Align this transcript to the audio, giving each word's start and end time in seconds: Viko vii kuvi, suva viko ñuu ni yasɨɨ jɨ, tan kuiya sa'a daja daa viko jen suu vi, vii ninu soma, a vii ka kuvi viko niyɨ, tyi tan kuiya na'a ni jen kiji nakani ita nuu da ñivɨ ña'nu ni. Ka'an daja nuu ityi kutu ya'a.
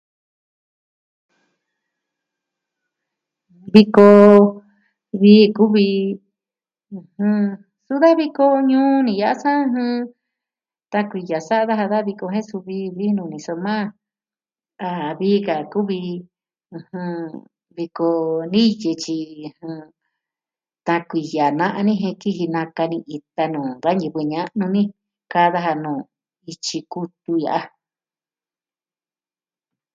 Viko 3.73 4.09
vii 5.21 5.45
kuvi, 5.57 5.89
suva 7.85 8.09
viko 8.19 8.45
ñuu 8.69 8.93
ni 9.05 9.13
yasɨɨ 9.21 9.59
jɨ, 9.73 9.85
tan 10.91 11.03
kuiya 11.11 11.37
sa'a 11.47 11.67
daja 11.69 11.91
daa 11.91 12.05
viko 12.09 12.25
jen 12.33 12.45
suu 12.49 12.63
vi, 12.67 12.77
vii 12.97 13.15
ninu 13.17 13.37
soma, 13.47 13.73
a 14.87 14.89
vii 15.19 15.39
ka 15.47 15.55
kuvi 15.71 15.99
viko 17.77 18.07
niyɨ, 18.51 18.91
tyi 19.03 19.17
tan 20.85 21.01
kuiya 21.09 21.45
na'a 21.59 21.79
ni 21.85 21.93
jen 22.01 22.15
kiji 22.21 22.45
nakani 22.55 22.97
ita 23.15 23.43
nuu 23.53 23.69
da 23.83 23.89
ñivɨ 23.99 24.21
ña'nu 24.31 24.65
ni. 24.73 24.81
Ka'an 25.31 25.53
daja 25.53 25.73
nuu 25.83 25.99
ityi 26.51 26.77
kutu 26.91 27.31
ya'a. 27.45 27.61